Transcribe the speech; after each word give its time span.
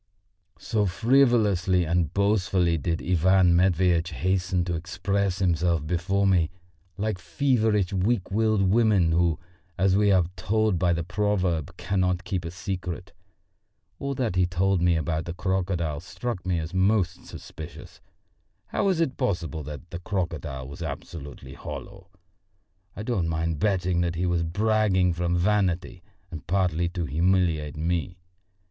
So 0.57 0.87
frivolously 0.87 1.83
and 1.85 2.11
boastfully 2.11 2.75
did 2.79 3.03
Ivan 3.03 3.55
Matveitch 3.55 4.09
hasten 4.13 4.65
to 4.65 4.73
express 4.73 5.37
himself 5.37 5.85
before 5.85 6.25
me, 6.25 6.49
like 6.97 7.19
feverish 7.19 7.93
weak 7.93 8.31
willed 8.31 8.63
women 8.63 9.11
who, 9.11 9.37
as 9.77 9.95
we 9.95 10.11
are 10.11 10.25
told 10.35 10.79
by 10.79 10.91
the 10.91 11.03
proverb, 11.03 11.77
cannot 11.77 12.23
keep 12.23 12.45
a 12.45 12.49
secret. 12.49 13.11
All 13.99 14.15
that 14.15 14.35
he 14.35 14.47
told 14.47 14.81
me 14.81 14.95
about 14.95 15.25
the 15.25 15.35
crocodile 15.35 15.99
struck 15.99 16.47
me 16.47 16.57
as 16.57 16.73
most 16.73 17.27
suspicious. 17.27 18.01
How 18.69 18.85
was 18.85 18.99
it 19.01 19.17
possible 19.17 19.61
that 19.65 19.87
the 19.91 19.99
crocodile 19.99 20.67
was 20.67 20.81
absolutely 20.81 21.53
hollow? 21.53 22.07
I 22.95 23.03
don't 23.03 23.27
mind 23.27 23.59
betting 23.59 24.01
that 24.01 24.15
he 24.15 24.25
was 24.25 24.41
bragging 24.41 25.13
from 25.13 25.37
vanity 25.37 26.01
and 26.31 26.47
partly 26.47 26.89
to 26.89 27.05
humiliate 27.05 27.77
me. 27.77 28.17